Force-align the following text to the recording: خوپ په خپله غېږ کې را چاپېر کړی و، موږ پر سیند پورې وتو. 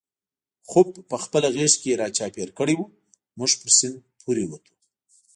خوپ 0.69 0.89
په 1.09 1.15
خپله 1.23 1.47
غېږ 1.55 1.73
کې 1.81 1.91
را 2.01 2.07
چاپېر 2.17 2.49
کړی 2.57 2.75
و، 2.77 2.81
موږ 3.37 3.51
پر 3.61 3.69
سیند 3.77 3.97
پورې 4.21 4.43
وتو. 4.47 4.73